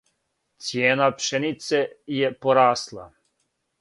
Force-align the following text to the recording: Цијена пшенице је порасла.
Цијена 0.69 1.09
пшенице 1.19 1.81
је 2.21 2.33
порасла. 2.47 3.07